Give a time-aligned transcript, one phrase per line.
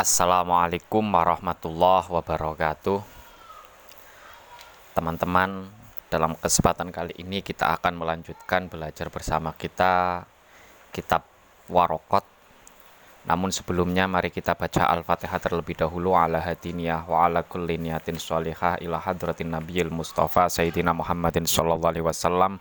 [0.00, 3.04] Assalamualaikum warahmatullahi wabarakatuh.
[4.96, 5.68] Teman-teman
[6.08, 10.24] dalam kesempatan kali ini kita akan melanjutkan belajar bersama kita
[10.88, 11.28] kitab
[11.68, 12.24] Warokot.
[13.28, 18.80] Namun sebelumnya mari kita baca Al-Fatihah terlebih dahulu ala hadiniyah wa ala kulli niyatin sholihah
[18.80, 22.56] ila hadratin nabiyil mustafa sayyidina Muhammadin sallallahu alaihi wasallam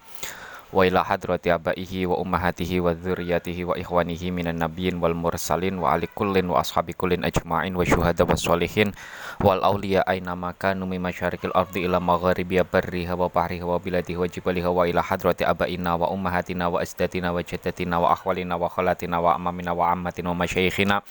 [0.69, 5.97] wa ila hadrati abaihi wa ummahatihi wa dzurriyyatihi wa ikhwanihi minan nabiyyin wal mursalin wa
[5.97, 8.93] ali kullin wa ashabi kullin ajma'in wa syuhada was sholihin
[9.41, 14.29] wal awliya aina makanu min masyarikil ardi ila magharibi barriha wa bahriha wa biladihi wa
[14.29, 19.17] jibaliha wa ila hadrati abaina wa ummahatina wa asdatina wa jaddatina wa akhwalina wa khalatina
[19.17, 21.01] wa amamina wa ammatina wa masyayikhina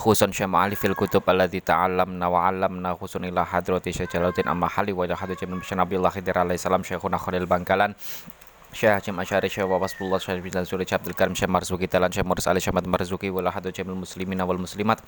[0.00, 0.96] khusun syama'ali fil
[8.74, 12.26] Syekh Hajim Asyari Syekh Wabasbullah Syekh Bilal Suri Syekh Abdul Karim Syekh Marzuki Talan Syekh
[12.26, 14.98] Muris Ali Syekh Marzuki wal ahadu jamil muslimin wal muslimat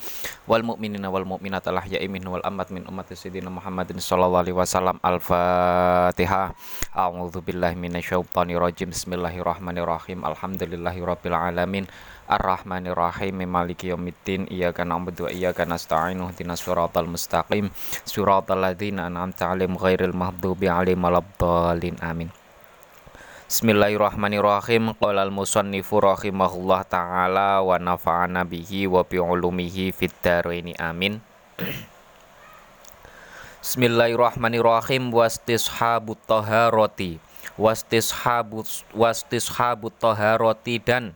[0.46, 4.54] wal mu'minin wal mu'minat al ahya'i min wal amat min umat sayyidina Muhammadin sallallahu alaihi
[4.54, 5.02] wasallam.
[5.02, 6.54] Al-Fatihah
[6.94, 8.94] A'udzu billahi minasyaitonir rajim.
[8.94, 10.22] Bismillahirrahmanirrahim.
[10.22, 11.84] Alhamdulillahi rabbil alamin.
[12.30, 14.46] Ar-Rahmanir Rahim Maliki Yaumiddin.
[14.46, 17.74] Iyyaka na'budu wa iyyaka nasta'in Ihdinas siratal mustaqim.
[18.06, 21.98] Siratal ladzina an'amta 'alaihim ghairil maghdubi 'alaihim waladdallin.
[22.02, 22.45] Amin
[23.46, 24.90] Bismillahirrahmanirrahim.
[24.98, 31.22] Qala al-musannifu rahimahullah taala wa nafa'ana bihi wa bi ulumihi fid dharaini amin.
[33.62, 37.22] Bismillahirrahmanirrahim wastishabut taharati
[37.54, 41.14] wastishabut wastishabut taharati dan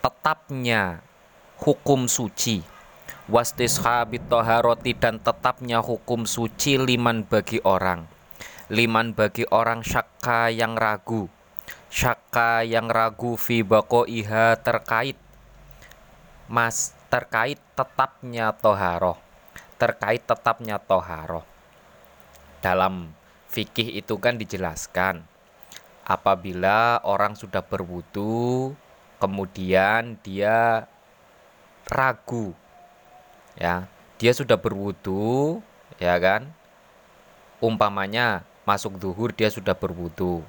[0.00, 1.04] tetapnya
[1.60, 2.64] hukum suci
[3.28, 8.17] wastishabit taharati dan tetapnya hukum suci liman bagi orang
[8.68, 11.28] liman bagi orang syakka yang ragu.
[11.88, 15.16] Syakka yang ragu fi iha terkait
[16.48, 19.28] mas terkait tetapnya toharoh
[19.78, 21.46] terkait tetapnya toharoh.
[22.58, 23.14] Dalam
[23.46, 25.22] fikih itu kan dijelaskan
[26.02, 28.74] apabila orang sudah berwudu
[29.22, 30.88] kemudian dia
[31.88, 32.52] ragu
[33.56, 33.88] ya
[34.18, 35.62] dia sudah berwudu
[36.02, 36.50] ya kan?
[37.62, 40.44] Umpamanya masuk duhur dia sudah berwudu.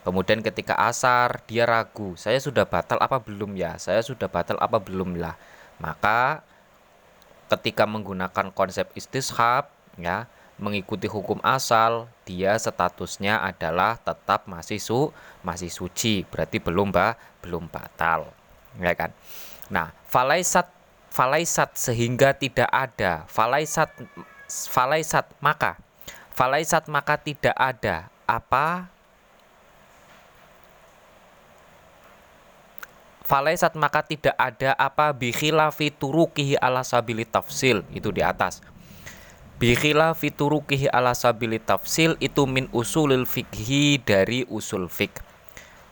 [0.00, 3.76] Kemudian ketika asar dia ragu, saya sudah batal apa belum ya?
[3.76, 5.36] Saya sudah batal apa belum lah?
[5.76, 6.40] Maka
[7.52, 9.68] ketika menggunakan konsep istishab
[10.00, 10.24] ya,
[10.56, 15.12] mengikuti hukum asal, dia statusnya adalah tetap masih su
[15.44, 18.32] masih suci, berarti belum bah, belum batal.
[18.80, 19.12] Ya kan?
[19.68, 20.72] Nah, falaisat
[21.12, 23.92] falaisat sehingga tidak ada falaisat
[24.48, 25.76] falaisat maka
[26.38, 28.86] Falaisat maka tidak ada apa
[33.26, 38.62] Falaisat maka tidak ada apa bikhilafi turukihi ala sabili tafsil itu di atas.
[39.60, 45.20] Bikhilafi turukihi ala sabili tafsil itu min usulil fikhi dari usul fik.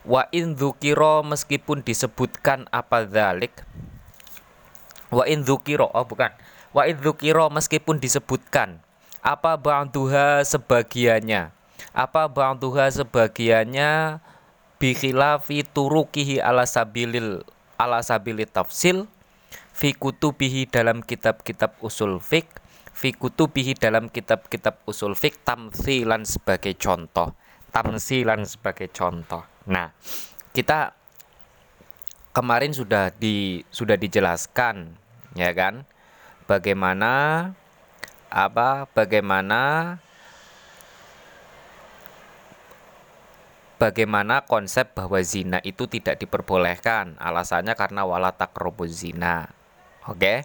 [0.09, 3.53] Wa in dzukira meskipun disebutkan apa dzalik.
[5.13, 6.33] Wa in dzukira oh bukan.
[6.73, 8.86] Wa in dzukira meskipun disebutkan
[9.27, 11.51] apa ba'duha sebagiannya?
[11.91, 14.23] Apa ba'duha sebagiannya?
[14.79, 17.43] Bikhilafi turukihi ala sabilil
[17.75, 19.09] ala sabili tafsil
[19.73, 22.47] fi kutubihi dalam kitab-kitab usul fik
[22.93, 27.33] fi kutubihi dalam kitab-kitab usul fik tamsilan sebagai contoh
[27.77, 29.45] tamsilan sebagai contoh.
[29.69, 29.93] Nah
[30.57, 30.97] kita
[32.33, 34.97] kemarin sudah di sudah dijelaskan
[35.37, 35.85] ya kan?
[36.49, 37.53] Bagaimana
[38.31, 39.97] apa bagaimana
[43.77, 47.17] bagaimana konsep bahwa zina itu tidak diperbolehkan?
[47.21, 49.53] Alasannya karena wala takrobuz zina.
[50.07, 50.19] Oke?
[50.23, 50.39] Okay?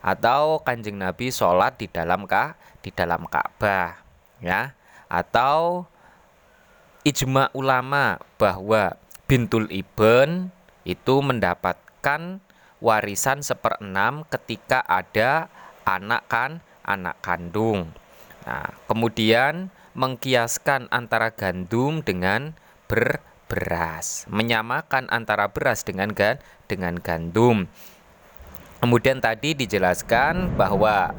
[0.00, 4.00] atau kanjeng nabi sholat di dalam kah di dalam ka'bah
[4.40, 4.72] ya?
[5.06, 5.84] Atau
[7.04, 8.96] ijma ulama bahwa
[9.28, 10.48] bintul ibn
[10.82, 12.40] itu mendapatkan
[12.82, 15.46] warisan seperenam ketika ada
[15.86, 17.90] anak kan anak kandung.
[18.42, 22.58] Nah, kemudian mengkiaskan antara gandum dengan
[22.90, 26.40] ber beras, menyamakan antara beras dengan gan
[26.72, 27.68] dengan gandum.
[28.80, 31.12] Kemudian tadi dijelaskan bahwa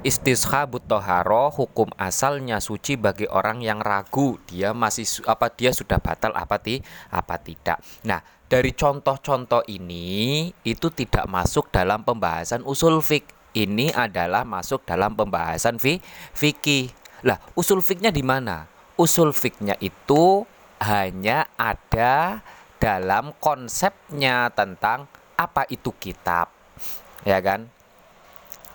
[0.00, 6.32] istishabut toharo hukum asalnya suci bagi orang yang ragu dia masih apa dia sudah batal
[6.32, 6.80] apa ti
[7.12, 7.78] apa tidak.
[8.08, 15.14] Nah dari contoh-contoh ini itu tidak masuk dalam pembahasan usul fik ini adalah masuk dalam
[15.14, 16.02] pembahasan fi
[16.34, 16.90] fikih.
[17.24, 18.68] Lah, usul fiknya di mana?
[19.00, 20.44] Usul fiknya itu
[20.82, 22.44] hanya ada
[22.76, 25.08] dalam konsepnya tentang
[25.38, 26.52] apa itu kitab.
[27.24, 27.72] Ya kan?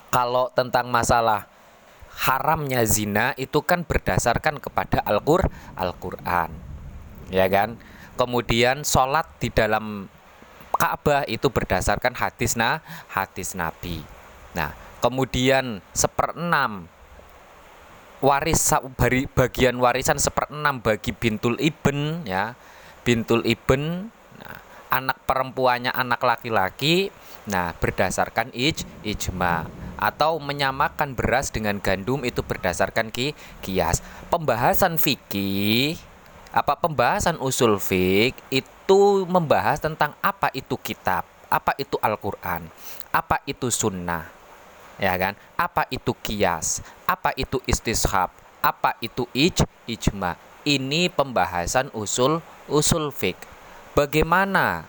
[0.10, 1.46] kalau tentang masalah
[2.26, 5.48] haramnya zina itu kan berdasarkan kepada Al-Qur
[5.78, 6.52] Al-Qur'an.
[7.30, 7.78] Ya kan?
[8.18, 10.12] Kemudian sholat di dalam
[10.76, 14.04] Ka'bah itu berdasarkan hadis nah hadis Nabi.
[14.54, 14.74] Nah,
[15.04, 16.90] kemudian seperenam
[18.20, 18.60] waris
[19.32, 22.58] bagian warisan seperenam bagi bintul ibn ya.
[23.08, 24.58] Bintul ibn nah,
[24.92, 27.10] anak perempuannya anak laki-laki
[27.50, 29.66] nah berdasarkan ij ijma
[29.98, 34.04] atau menyamakan beras dengan gandum itu berdasarkan ki kias.
[34.30, 35.98] Pembahasan fikih
[36.50, 39.00] apa pembahasan usul fik itu
[39.30, 42.66] membahas tentang apa itu kitab apa itu Al-Quran
[43.14, 44.39] apa itu sunnah
[45.00, 45.34] ya kan?
[45.56, 46.84] Apa itu kias?
[47.08, 48.30] Apa itu istishab?
[48.60, 50.36] Apa itu ij ijma?
[50.68, 53.40] Ini pembahasan usul usul fik.
[53.96, 54.86] Bagaimana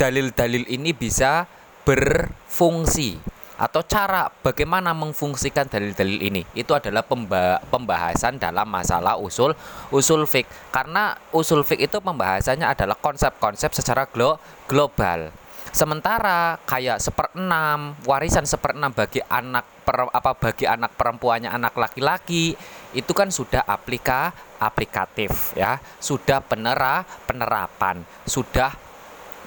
[0.00, 1.44] dalil-dalil ini bisa
[1.84, 7.00] berfungsi atau cara bagaimana memfungsikan dalil-dalil ini itu adalah
[7.72, 9.56] pembahasan dalam masalah usul
[9.88, 14.36] usul fik karena usul fik itu pembahasannya adalah konsep-konsep secara glo
[14.68, 15.32] global
[15.74, 22.54] Sementara kayak seperenam warisan seperenam bagi anak per, apa bagi anak perempuannya anak laki-laki
[22.96, 28.72] itu kan sudah aplika aplikatif ya, sudah penera penerapan, sudah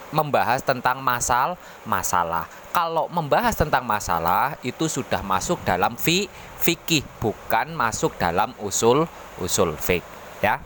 [0.10, 2.46] membahas tentang masal masalah.
[2.70, 6.30] Kalau membahas tentang masalah itu sudah masuk dalam fi
[6.62, 9.10] fikih bukan masuk dalam usul
[9.42, 10.06] usul fik
[10.46, 10.62] ya.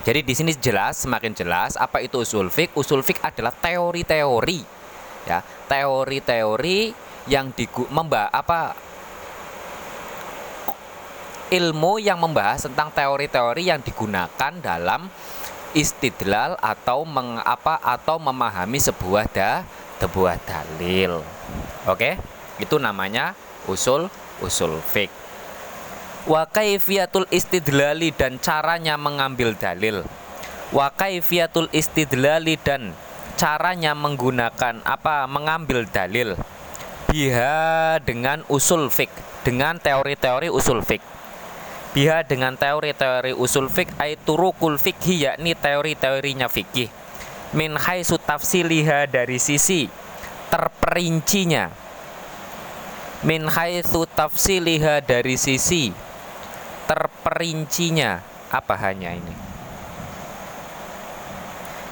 [0.00, 2.72] Jadi di sini jelas semakin jelas apa itu usul fik.
[2.72, 4.79] Usul fik adalah teori-teori
[5.28, 6.92] ya teori-teori
[7.28, 8.72] yang digu membah apa
[11.50, 15.10] ilmu yang membahas tentang teori-teori yang digunakan dalam
[15.74, 19.66] istidlal atau mengapa atau memahami sebuah da
[20.00, 21.20] sebuah dalil.
[21.84, 22.16] Oke?
[22.56, 23.36] Itu namanya
[23.68, 24.08] usul
[24.40, 25.12] usul fik.
[26.24, 30.06] Wa kaifiyatul istidlali dan caranya mengambil dalil.
[30.70, 32.94] Wa kaifiyatul istidlali dan
[33.38, 36.38] caranya menggunakan apa mengambil dalil?
[37.10, 39.10] Biha dengan usul fik
[39.42, 41.02] dengan teori-teori usul fik
[41.90, 46.86] biha dengan teori-teori usul fik aiturukul fikhi yakni teori-teorinya fikih
[47.50, 49.90] min haitsu tafsiliha dari sisi
[50.50, 51.70] terperincinya.
[53.26, 55.92] Min haitsu tafsiliha dari sisi
[56.88, 58.22] terperincinya.
[58.50, 59.49] Apa hanya ini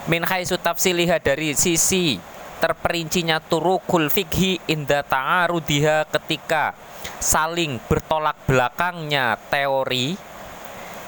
[0.08, 2.16] min haitsu tafsiliha dari sisi
[2.64, 6.72] terperincinya turukul fikhi inda ta'arudiha ketika
[7.20, 10.16] saling bertolak belakangnya teori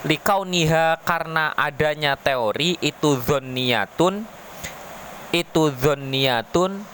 [0.05, 4.29] likauniha karena adanya teori itu zonniyatun
[5.32, 6.85] itu zonniyatun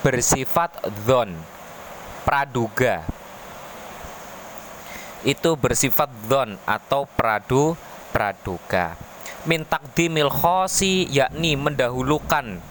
[0.00, 0.72] bersifat
[1.04, 1.36] zon
[2.24, 3.04] praduga.
[5.22, 7.78] Itu bersifat zon atau pradu
[8.10, 9.11] praduga
[9.42, 12.62] min takdimil khosi yakni mendahulukan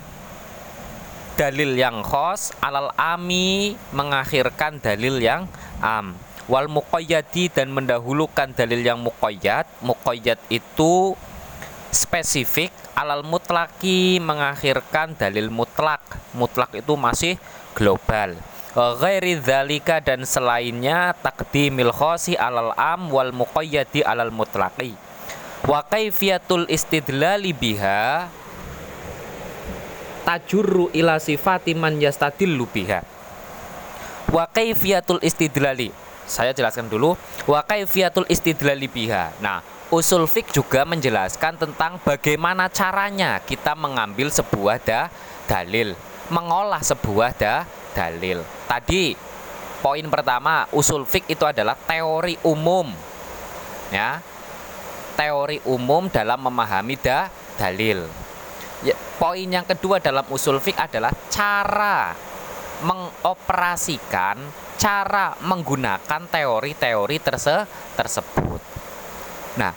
[1.36, 5.50] dalil yang khos alal ami mengakhirkan dalil yang
[5.82, 6.16] am.
[6.46, 9.66] Wal muqayyadi dan mendahulukan dalil yang muqayyad.
[9.82, 11.16] Muqayyad itu
[11.90, 16.04] spesifik alal mutlaki mengakhirkan dalil mutlak.
[16.36, 17.36] Mutlak itu masih
[17.74, 18.36] global.
[18.76, 24.96] Ghairi dzalika dan selainnya takdimil khosi alal am wal muqayyadi alal mutlaki
[25.66, 28.30] wa kaifiyatul istidlali biha
[30.26, 33.02] tajurru ila sifati man yastadillu biha.
[34.32, 35.92] Wa kaifiyatul istidlali
[36.30, 37.20] saya jelaskan dulu.
[37.50, 39.36] Wa kaifiyatul istidlali biha.
[39.44, 39.60] Nah
[39.92, 45.12] usul fik juga menjelaskan tentang bagaimana caranya kita mengambil sebuah da,
[45.52, 45.94] dalil
[46.32, 48.40] mengolah sebuah da, dalil.
[48.66, 49.14] Tadi
[49.84, 52.88] poin pertama usul fik itu adalah teori umum.
[53.92, 54.24] Ya
[55.22, 58.10] teori umum dalam memahami da, dalil.
[58.82, 62.18] Ya, poin yang kedua dalam usul fik adalah cara
[62.82, 64.42] mengoperasikan,
[64.82, 68.62] cara menggunakan teori-teori terse tersebut.
[69.62, 69.70] Nah,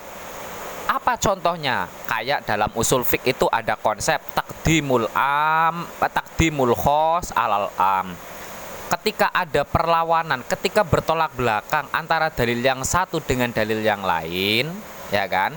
[0.89, 1.93] apa contohnya?
[2.09, 8.17] Kayak dalam usul fik itu ada konsep takdimul am, takdimul khos alal am.
[8.89, 15.31] Ketika ada perlawanan, ketika bertolak belakang antara dalil yang satu dengan dalil yang lain, ya
[15.31, 15.55] kan?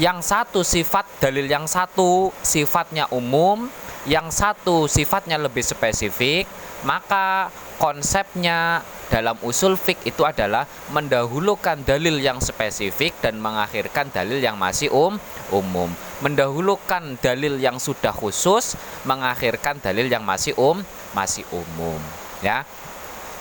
[0.00, 3.68] Yang satu sifat dalil yang satu sifatnya umum,
[4.08, 6.48] yang satu sifatnya lebih spesifik,
[6.84, 14.56] maka konsepnya dalam usul fik itu adalah mendahulukan dalil yang spesifik dan mengakhirkan dalil yang
[14.56, 15.16] masih um
[15.52, 15.92] umum.
[16.20, 20.80] Mendahulukan dalil yang sudah khusus, mengakhirkan dalil yang masih um
[21.12, 22.00] masih umum.
[22.44, 22.68] ya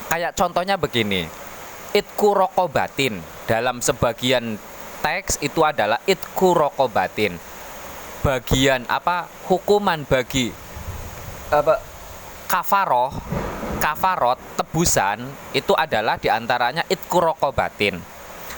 [0.07, 1.27] kayak contohnya begini
[1.91, 4.59] itku rokobatin dalam sebagian
[5.05, 7.37] teks itu adalah itku rokobatin
[8.25, 9.29] bagian apa?
[9.45, 10.49] Hukuman bagi
[11.53, 11.77] apa
[12.49, 13.13] kafaroh
[13.77, 18.01] kafarot tebusan itu adalah di antaranya itku rokobatin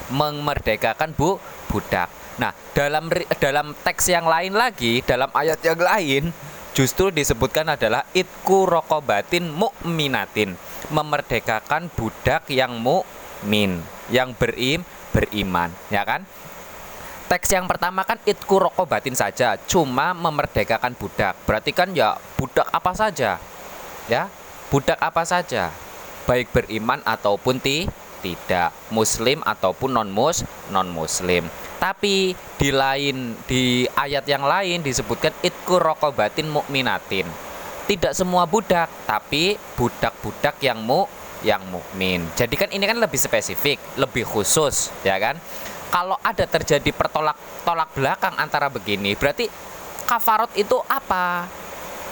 [0.08, 1.36] memerdekakan bu
[1.68, 2.08] budak.
[2.40, 6.32] Nah dalam dalam teks yang lain lagi dalam ayat yang lain
[6.72, 10.56] justru disebutkan adalah itku rokobatin mukminatin
[10.88, 14.80] memerdekakan budak yang mukmin yang berim
[15.14, 16.24] beriman ya kan
[17.28, 21.36] Teks yang pertama kan itku rokobatin saja, cuma memerdekakan budak.
[21.44, 23.36] Berarti kan ya budak apa saja,
[24.08, 24.32] ya
[24.72, 25.68] budak apa saja,
[26.24, 27.84] baik beriman ataupun ti
[28.24, 30.40] tidak, muslim ataupun non mus
[30.72, 31.52] non muslim.
[31.76, 37.28] Tapi di lain di ayat yang lain disebutkan itku rokobatin mukminatin.
[37.84, 41.04] Tidak semua budak, tapi budak-budak yang mu
[41.46, 42.26] yang mukmin.
[42.34, 45.38] Jadi kan ini kan lebih spesifik, lebih khusus, ya kan?
[45.88, 49.48] kalau ada terjadi pertolak tolak belakang antara begini berarti
[50.04, 51.48] kafarot itu apa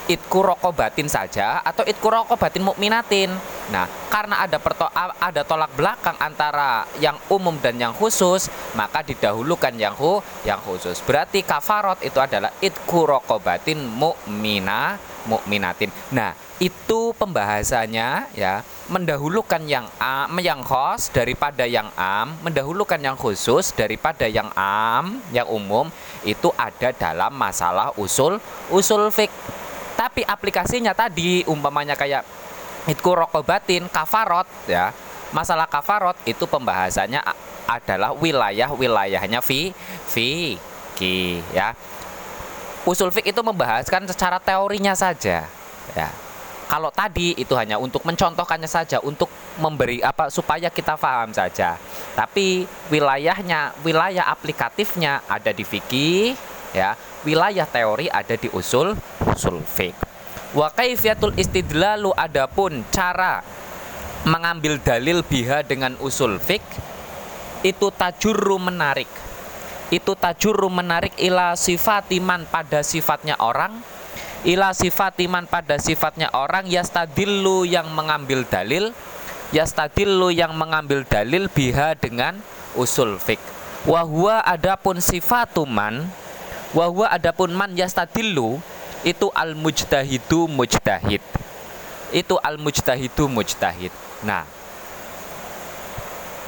[0.06, 3.30] itku rokobatin saja atau itku rokobatin mukminatin.
[3.74, 8.46] Nah karena ada perto ada tolak belakang antara yang umum dan yang khusus
[8.78, 11.02] maka didahulukan yang hu yang khusus.
[11.02, 14.96] Berarti kafarot itu adalah itku rokobatin mukmina
[15.26, 15.90] mukminatin.
[16.14, 16.32] Nah
[16.62, 18.62] itu pembahasannya ya.
[18.86, 25.50] Mendahulukan yang am yang khos daripada yang am mendahulukan yang khusus daripada yang am yang
[25.50, 25.90] umum
[26.22, 28.38] itu ada dalam masalah usul
[28.70, 29.28] usul fik
[29.96, 32.22] tapi aplikasinya tadi umpamanya kayak
[32.86, 34.92] itku rokobatin kafarot ya
[35.34, 37.18] masalah kafarot itu pembahasannya
[37.66, 39.74] adalah wilayah wilayahnya fi
[40.06, 40.54] fi
[40.94, 41.74] ki ya
[42.86, 45.50] usul fik itu membahaskan secara teorinya saja
[45.96, 46.08] ya
[46.66, 49.30] kalau tadi itu hanya untuk mencontohkannya saja, untuk
[49.62, 51.78] memberi apa supaya kita paham saja.
[52.18, 56.34] Tapi wilayahnya, wilayah aplikatifnya ada di fikih,
[56.74, 56.98] ya.
[57.24, 58.92] Wilayah teori ada di usul
[59.24, 59.96] usul fik.
[60.52, 63.40] Wa kaifiyatul istidlalu adapun cara
[64.26, 66.62] mengambil dalil biha dengan usul fik
[67.64, 69.08] itu tajurru menarik.
[69.88, 73.96] Itu tajurru menarik ila sifatiman pada sifatnya orang
[74.46, 78.94] ila sifatiman pada sifatnya orang yastadillu yang mengambil dalil
[79.50, 82.38] yastadillu yang mengambil dalil biha dengan
[82.78, 83.42] usul fik
[83.86, 86.06] wahwa adapun sifatuman
[86.76, 88.60] wahwa adapun man yastadillu
[89.00, 91.24] itu al mujtahidu mujtahid.
[92.12, 93.90] Itu al mujtahidu mujtahid.
[94.28, 94.44] Nah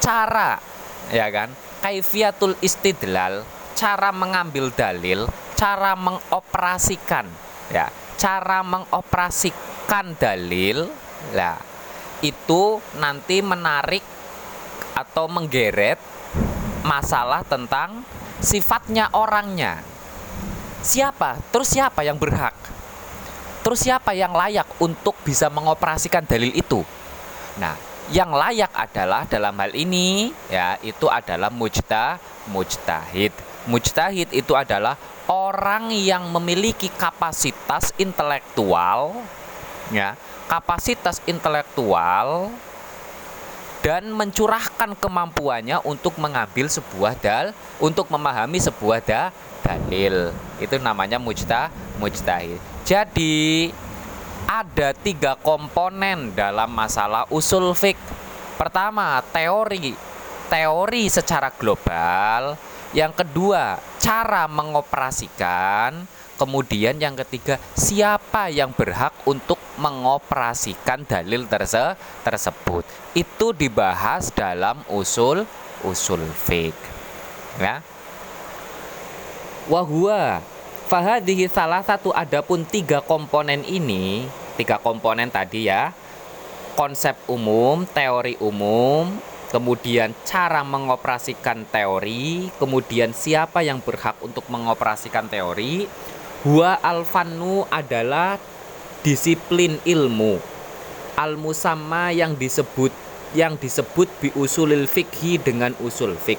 [0.04, 0.60] cara
[1.08, 1.48] ya kan?
[1.80, 7.30] Kaifiatul istidlal cara mengambil dalil cara mengoperasikan
[7.70, 7.86] ya
[8.18, 10.90] cara mengoperasikan dalil
[11.30, 11.58] lah
[12.22, 14.02] itu nanti menarik
[14.98, 16.02] atau menggeret
[16.82, 18.02] masalah tentang
[18.42, 19.78] sifatnya orangnya
[20.82, 21.38] siapa?
[21.50, 22.54] Terus siapa yang berhak?
[23.62, 26.80] Terus siapa yang layak untuk bisa mengoperasikan dalil itu?
[27.60, 27.76] Nah
[28.08, 32.16] yang layak adalah dalam hal ini ya itu adalah mujtah
[32.48, 33.34] mujtahid.
[33.68, 34.96] Mujtahid itu adalah
[35.28, 39.12] orang yang memiliki kapasitas intelektual
[39.92, 40.16] ya
[40.48, 42.48] kapasitas intelektual
[43.88, 49.32] dan mencurahkan kemampuannya untuk mengambil sebuah dal untuk memahami sebuah da,
[49.64, 50.28] dalil.
[50.60, 52.60] Itu namanya mujtah mujtahid.
[52.84, 53.72] Jadi
[54.44, 57.96] ada tiga komponen dalam masalah usul fik
[58.60, 59.96] pertama teori.
[60.52, 62.60] Teori secara global.
[62.92, 66.04] Yang kedua, cara mengoperasikan.
[66.38, 72.86] Kemudian yang ketiga, siapa yang berhak untuk mengoperasikan dalil terse tersebut.
[73.10, 75.42] Itu dibahas dalam usul
[75.82, 76.74] usul fik.
[77.58, 77.82] Ya.
[79.66, 80.38] Wahua
[80.86, 85.90] fahadihi salah satu adapun tiga komponen ini, tiga komponen tadi ya.
[86.78, 89.10] Konsep umum, teori umum,
[89.50, 95.90] kemudian cara mengoperasikan teori, kemudian siapa yang berhak untuk mengoperasikan teori.
[96.46, 98.38] Huwa alfanu adalah
[99.02, 100.38] disiplin ilmu.
[101.18, 102.94] Al musamma yang disebut
[103.34, 106.38] yang disebut bi usulil fikhi dengan usul fik.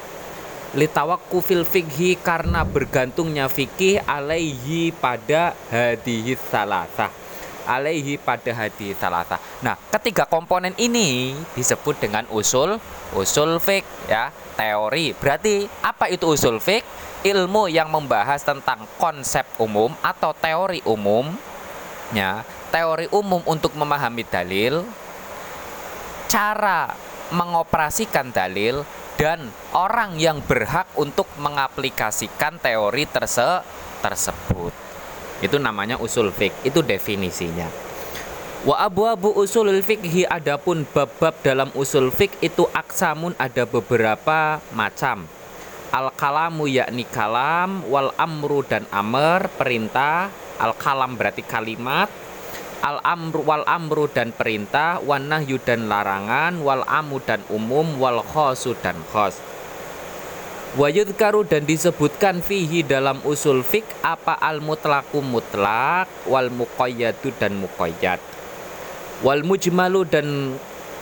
[0.79, 7.18] Litawakufil fikhi karena bergantungnya fikih alaihi pada hadihis salasah
[7.69, 9.37] alaihi pada hadi salata.
[9.61, 12.81] Nah, ketiga komponen ini disebut dengan usul
[13.13, 15.13] usul fik ya, teori.
[15.13, 16.81] Berarti apa itu usul fik?
[17.19, 21.29] Ilmu yang membahas tentang konsep umum atau teori umum
[22.15, 22.41] ya,
[22.73, 24.87] teori umum untuk memahami dalil
[26.31, 26.95] cara
[27.35, 28.87] mengoperasikan dalil
[29.19, 33.67] dan orang yang berhak untuk mengaplikasikan teori terse
[33.99, 34.88] tersebut.
[35.39, 37.67] Itu namanya usul fik, itu definisinya.
[38.67, 45.23] Wa abu abu usul fikhi adapun bab-bab dalam usul fik itu aksamun ada beberapa macam.
[45.95, 50.27] Al kalamu yakni kalam, wal amru dan amr perintah,
[50.59, 52.11] al kalam berarti kalimat,
[52.83, 54.99] al amru wal amru dan perintah.
[55.03, 56.59] Wan nahyu dan larangan.
[56.59, 57.95] Wal amu dan umum.
[57.99, 59.39] Wal khosu dan khos
[60.77, 67.57] Wayud karu dan disebutkan fihi dalam usul fik apa al mutlaku mutlak wal muqayyadu dan
[67.57, 68.21] muqayyad.
[69.25, 70.53] Wal mujmalu dan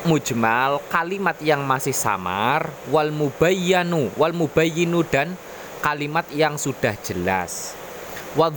[0.08, 5.36] mujmal kalimat yang masih samar wal mubayyanu wal mubayyinu dan
[5.84, 7.76] kalimat yang sudah jelas.
[8.40, 8.56] Wal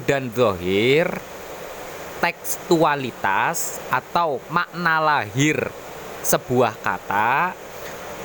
[0.00, 1.12] dan zohir
[2.24, 5.68] tekstualitas atau makna lahir
[6.24, 7.67] sebuah kata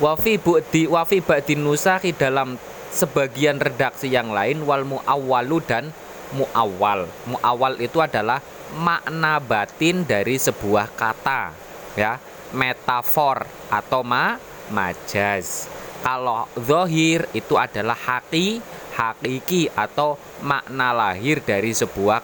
[0.02, 2.58] wafi bu'di wafi ba'di nusahi dalam
[2.94, 5.90] sebagian redaksi yang lain wal mu'awwalu dan
[6.34, 8.42] mu'awwal mu'awwal itu adalah
[8.74, 11.54] makna batin dari sebuah kata
[11.94, 12.18] ya
[12.54, 14.38] metafor atau ma
[14.70, 15.70] majaz
[16.02, 18.62] kalau zohir itu adalah haki
[18.94, 22.22] hakiki atau makna lahir dari sebuah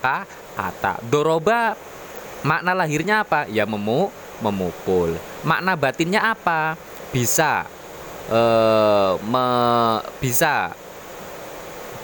[0.55, 1.03] kata.
[1.03, 1.75] Doroba
[2.47, 3.51] makna lahirnya apa?
[3.51, 4.09] Ya memu
[4.41, 5.19] memukul.
[5.43, 6.79] Makna batinnya apa?
[7.11, 7.67] Bisa
[8.31, 9.47] eh, me,
[10.23, 10.75] bisa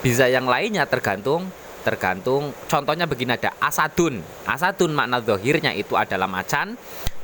[0.03, 1.51] bisa yang lainnya tergantung
[1.83, 4.19] tergantung contohnya begini ada asadun.
[4.43, 6.75] Asadun makna zohirnya itu adalah macan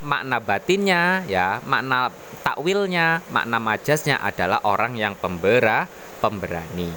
[0.02, 2.10] makna batinnya ya makna
[2.42, 5.90] takwilnya makna majasnya adalah orang yang pembera
[6.22, 6.90] pemberani.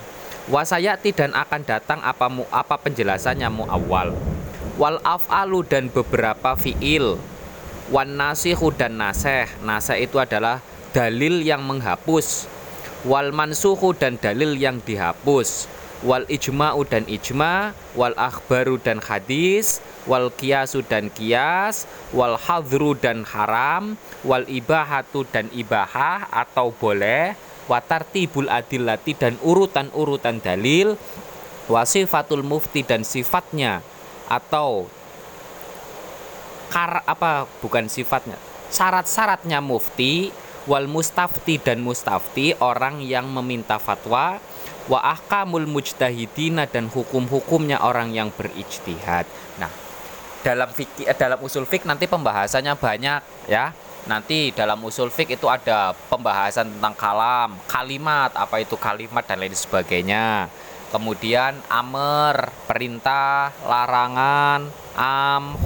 [0.45, 4.13] Wasayati dan akan datang apa mu apa penjelasannya mu awal
[4.77, 7.17] wal af'alu dan beberapa fiil.
[7.93, 9.45] Wan nasihu dan naseh.
[9.61, 10.61] Naseh itu adalah
[10.95, 12.47] dalil yang menghapus
[13.03, 15.67] wal mansuhu dan dalil yang dihapus
[16.07, 21.83] wal ijma'u dan ijma wal akhbaru dan hadis wal kiasu dan kias
[22.15, 27.35] wal hadru dan haram wal ibahatu dan ibahah atau boleh
[27.67, 30.95] watartibul adillati dan urutan-urutan dalil
[31.67, 33.83] wasifatul mufti dan sifatnya
[34.31, 34.87] atau
[36.71, 38.39] kar apa bukan sifatnya
[38.71, 44.41] syarat-syaratnya mufti wal mustafti dan mustafti orang yang meminta fatwa
[44.85, 49.25] wa ahkamul mujtahidina dan hukum-hukumnya orang yang berijtihad.
[49.57, 49.69] Nah,
[50.45, 53.73] dalam fikih eh, dalam usul fik nanti pembahasannya banyak ya
[54.05, 59.57] nanti dalam usul fik itu ada pembahasan tentang kalam, kalimat, apa itu kalimat dan lain
[59.57, 60.49] sebagainya.
[60.93, 65.59] Kemudian amer, perintah, larangan, am,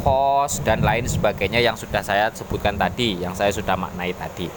[0.65, 4.49] dan lain sebagainya yang sudah saya sebutkan tadi, yang saya sudah maknai tadi.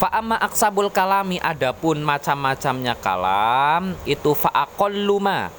[0.00, 5.52] Fa'ama aksabul kalami adapun macam-macamnya kalam itu fa'aqalluma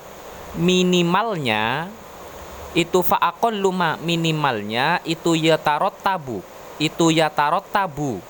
[0.57, 1.87] minimalnya
[2.71, 6.39] itu faakon luma minimalnya itu ya tarot tabu
[6.79, 8.23] itu ya tarot tabu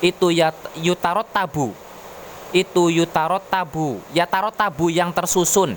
[0.00, 1.76] itu ya yutarot tabu
[2.52, 5.76] itu yutarot tabu ya tarot tabu yang tersusun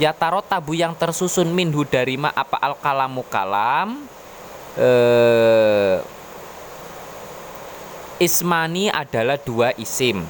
[0.00, 4.06] ya tarot tabu yang tersusun minhu dari ma apa al kalamu kalam
[4.78, 6.02] eh,
[8.18, 10.26] ismani adalah dua isim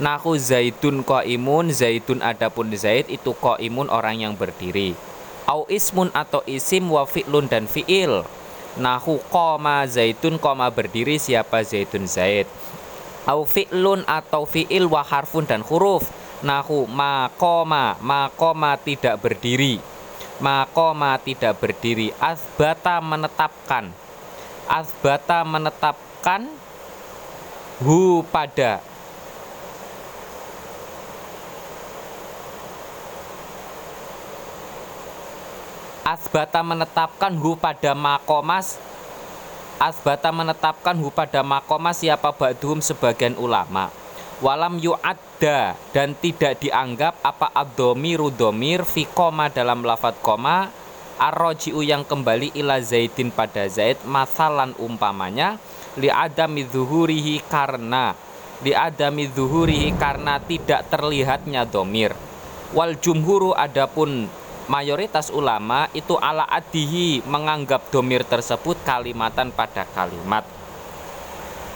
[0.00, 4.96] Nahu zaidun ko imun zaidun adapun zaid itu ko imun orang yang berdiri.
[5.44, 8.24] Au ismun atau isim wa fi'lun dan fi'il.
[8.80, 12.48] Nahu koma zaidun koma berdiri siapa zaidun zaid.
[13.28, 16.08] Au fi'lun atau fi'il wa harfun dan huruf.
[16.40, 19.76] Nahu ma koma, ma koma tidak berdiri.
[20.40, 22.16] Ma koma tidak berdiri.
[22.16, 23.92] Asbata menetapkan.
[24.64, 26.48] Asbata menetapkan
[27.80, 28.84] hu pada
[36.04, 38.76] asbata menetapkan hu pada makomas
[39.80, 43.88] asbata menetapkan hu pada makomas siapa ba'duhum sebagian ulama
[44.40, 50.72] walam yu'adda dan tidak dianggap apa abdomiru domir fi koma dalam lafat koma
[51.20, 55.60] arroji'u yang kembali ila zaidin pada zaid masalan umpamanya
[56.00, 58.16] li adami zuhurihi karena
[58.64, 62.16] li adami zuhurihi karena tidak terlihatnya domir.
[62.72, 64.30] Wal jumhuru adapun
[64.70, 70.59] mayoritas ulama itu ala adihi menganggap domir tersebut kalimatan pada kalimat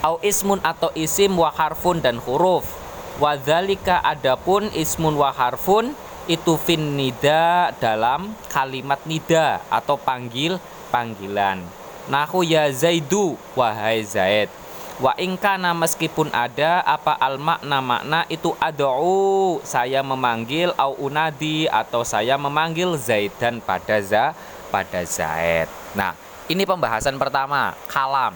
[0.05, 2.69] au ismun atau isim wa harfun dan huruf
[3.17, 5.97] wadzalika adapun ismun wa harfun
[6.29, 10.57] itu fin nida dalam kalimat nida atau panggil
[10.89, 11.61] panggilan.
[12.09, 14.53] Nahu ya Zaidu wahai Zaid.
[15.01, 22.07] Wa ingkana meskipun ada apa al makna makna itu ad'u saya memanggil au unadi atau
[22.07, 24.33] saya memanggil Zaidan pada za
[24.71, 25.67] pada Zaid.
[25.99, 26.15] Nah,
[26.47, 28.33] ini pembahasan pertama, kalam.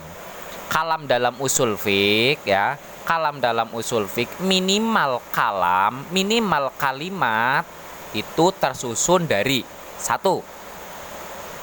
[0.69, 2.77] Kalam dalam usul fik ya
[3.09, 7.65] kalam dalam usul fik minimal kalam, minimal kalimat
[8.13, 9.65] itu tersusun dari
[9.97, 10.45] satu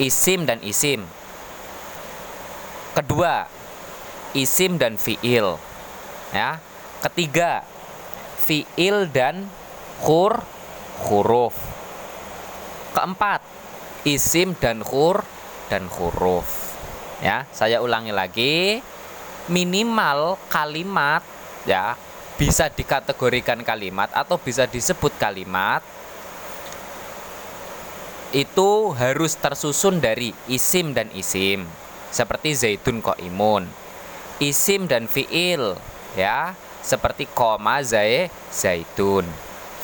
[0.02, 1.04] isim dan isim.
[2.96, 3.48] Kedua,
[4.36, 5.60] isim dan fiil.
[6.32, 6.60] Ya.
[7.04, 7.62] Ketiga,
[8.42, 9.52] fiil dan
[10.02, 10.42] hur
[11.06, 11.56] huruf.
[12.96, 13.44] Keempat,
[14.08, 15.22] isim dan hur
[15.68, 16.74] dan huruf.
[17.20, 18.80] Ya, saya ulangi lagi.
[19.48, 21.22] Minimal kalimat
[21.66, 21.98] ya.
[22.36, 25.80] Bisa dikategorikan kalimat atau bisa disebut kalimat
[28.36, 31.64] itu harus tersusun dari isim dan isim.
[32.12, 33.68] Seperti zaitun kok imun
[34.40, 35.80] isim dan fiil
[36.20, 36.56] ya.
[36.86, 39.26] Seperti koma zai zaitun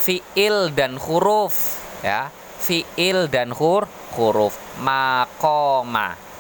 [0.02, 2.34] fiil dan huruf ya.
[2.62, 4.54] Fiil dan hur huruf.
[4.82, 6.31] Makoma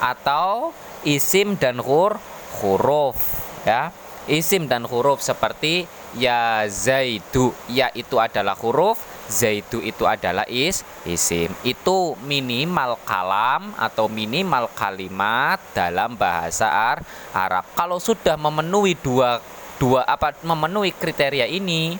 [0.00, 0.72] atau
[1.06, 2.16] isim dan hur
[2.60, 3.16] huruf
[3.62, 3.92] ya.
[4.28, 11.50] Isim dan huruf seperti ya zaidu ya itu adalah huruf zaidu itu adalah is isim.
[11.62, 16.98] Itu minimal kalam atau minimal kalimat dalam bahasa Ar
[17.32, 17.64] Arab.
[17.74, 19.42] Kalau sudah memenuhi dua
[19.80, 21.96] dua apa memenuhi kriteria ini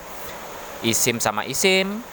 [0.84, 2.04] isim sama isim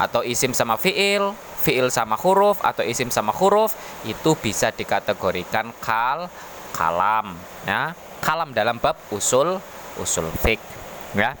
[0.00, 3.74] atau isim sama fiil fiil sama huruf atau isim sama huruf
[4.06, 6.30] itu bisa dikategorikan kal
[6.70, 7.34] kalam
[7.66, 7.92] ya.
[8.18, 9.58] Kalam dalam bab usul
[9.98, 10.58] usul fik
[11.14, 11.34] ya.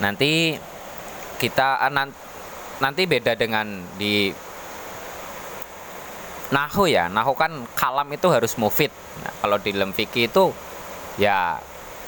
[0.00, 0.56] Nanti
[1.38, 1.92] kita ah,
[2.78, 4.32] nanti beda dengan di
[6.52, 7.08] nahu ya.
[7.08, 8.92] Nahu kan kalam itu harus mufid.
[9.24, 10.52] Nah, kalau di dalam fikih itu
[11.20, 11.58] ya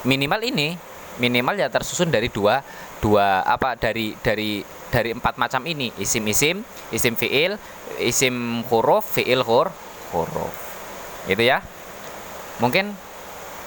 [0.07, 0.79] minimal ini
[1.21, 2.65] minimal ya tersusun dari dua
[3.03, 7.57] dua apa dari dari dari empat macam ini isim isim isim fiil
[8.03, 9.71] isim huruf fiil hur
[10.13, 10.55] huruf
[11.31, 11.63] itu ya
[12.59, 12.93] mungkin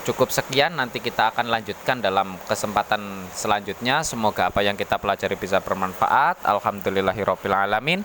[0.04, 4.04] Cukup sekian, nanti kita akan lanjutkan dalam kesempatan selanjutnya.
[4.04, 6.44] Semoga apa yang kita pelajari bisa bermanfaat.
[6.44, 8.04] Alhamdulillahirrahmanirrahim.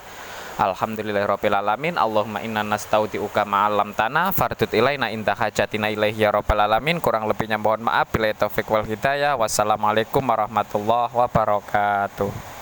[0.62, 1.98] Alhamdulillahirrahmanirrahim.
[1.98, 7.02] Allahumma inna nastaudi'uka ma'alam tanah fardut ilaina inta hajatina ilaihi ya rabbal alamin.
[7.02, 8.14] Kurang lebihnya mohon maaf.
[8.14, 9.34] Bila taufik wal hidayah.
[9.34, 12.57] Wassalamualaikum warahmatullahi wabarakatuh.